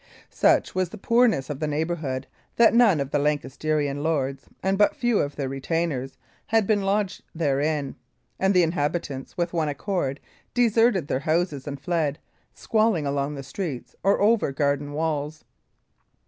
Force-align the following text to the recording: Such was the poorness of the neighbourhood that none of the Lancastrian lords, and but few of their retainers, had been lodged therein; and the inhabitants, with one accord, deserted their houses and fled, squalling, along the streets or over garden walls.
Such 0.31 0.73
was 0.73 0.89
the 0.89 0.97
poorness 0.97 1.47
of 1.51 1.59
the 1.59 1.67
neighbourhood 1.67 2.25
that 2.55 2.73
none 2.73 2.99
of 2.99 3.11
the 3.11 3.19
Lancastrian 3.19 4.01
lords, 4.01 4.47
and 4.63 4.75
but 4.75 4.95
few 4.95 5.19
of 5.19 5.35
their 5.35 5.47
retainers, 5.47 6.17
had 6.47 6.65
been 6.65 6.81
lodged 6.81 7.21
therein; 7.35 7.93
and 8.39 8.51
the 8.55 8.63
inhabitants, 8.63 9.37
with 9.37 9.53
one 9.53 9.69
accord, 9.69 10.19
deserted 10.55 11.07
their 11.07 11.19
houses 11.19 11.67
and 11.67 11.79
fled, 11.79 12.17
squalling, 12.55 13.05
along 13.05 13.35
the 13.35 13.43
streets 13.43 13.95
or 14.01 14.19
over 14.19 14.51
garden 14.51 14.93
walls. 14.93 15.43